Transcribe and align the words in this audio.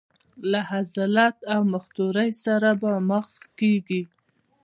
له 0.51 0.61
ذلت 0.95 1.35
او 1.53 1.61
مختورۍ 1.73 2.29
سره 2.43 2.69
به 2.81 2.91
مخ 3.09 3.27
کېږي. 3.59 4.01